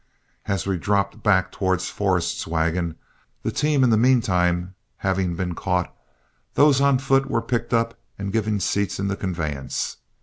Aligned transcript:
As 0.47 0.65
we 0.65 0.79
dropped 0.79 1.21
back 1.21 1.51
towards 1.51 1.91
Forrest's 1.91 2.47
wagon, 2.47 2.95
the 3.43 3.51
team 3.51 3.83
in 3.83 3.91
the 3.91 3.97
mean 3.97 4.19
time 4.19 4.73
having 4.97 5.35
been 5.35 5.53
caught, 5.53 5.95
those 6.55 6.81
on 6.81 6.97
foot 6.97 7.29
were 7.29 7.39
picked 7.39 7.71
up 7.71 7.99
and 8.17 8.33
given 8.33 8.59
seats 8.59 8.99
in 8.99 9.09
the 9.09 9.15
conveyance. 9.15 9.97